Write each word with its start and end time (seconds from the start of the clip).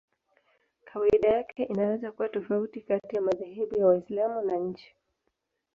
Kawaida 0.85 1.27
yake 1.29 1.63
inaweza 1.63 2.11
kuwa 2.11 2.29
tofauti 2.29 2.81
kati 2.81 3.15
ya 3.15 3.21
madhehebu 3.21 3.77
ya 3.77 3.85
Waislamu 3.87 4.41
na 4.41 4.55
nchi. 4.55 4.95